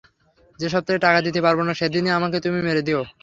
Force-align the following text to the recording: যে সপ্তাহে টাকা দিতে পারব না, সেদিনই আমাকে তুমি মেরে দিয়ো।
যে 0.59 0.67
সপ্তাহে 0.69 1.03
টাকা 1.05 1.19
দিতে 1.27 1.39
পারব 1.45 1.59
না, 1.67 1.73
সেদিনই 1.73 2.15
আমাকে 2.17 2.37
তুমি 2.45 2.59
মেরে 2.67 2.81
দিয়ো। 2.87 3.01